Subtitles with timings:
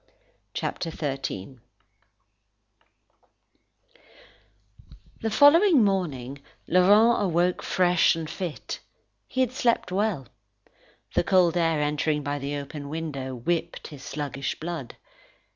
[0.55, 1.59] CHAPTER XIII
[5.21, 8.79] The following morning, Laurent awoke fresh and fit.
[9.27, 10.25] He had slept well.
[11.13, 14.95] The cold air entering by the open window, whipped his sluggish blood.